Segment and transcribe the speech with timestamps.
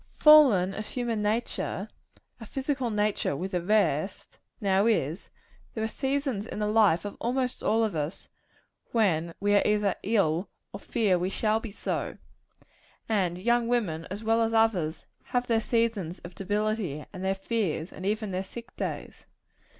[0.17, 1.87] Fallen as human nature
[2.39, 5.29] our physical nature with the rest now is,
[5.75, 8.27] there are seasons in the lives of almost all of us,
[8.93, 12.17] when we are either ill, or fear we shall be so.
[13.07, 17.93] And young women, as well as others, have their seasons of debility, and their fears,
[17.93, 19.27] and even their sick days.